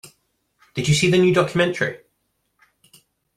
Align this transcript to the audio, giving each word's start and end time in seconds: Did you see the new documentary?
Did 0.73 0.87
you 0.87 0.95
see 0.95 1.11
the 1.11 1.19
new 1.19 1.31
documentary? 1.31 1.99